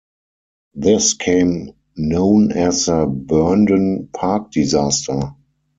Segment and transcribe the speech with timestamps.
[0.73, 5.35] This came known as the Burnden Park disaster.